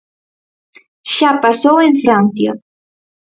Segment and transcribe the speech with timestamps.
[1.13, 2.51] Xa pasou en Francia.